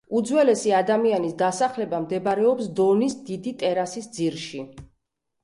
[0.19, 4.65] უძველესი ადამიანის დასახლება მდებარეობს დონის დიდი ტერასის ძირში.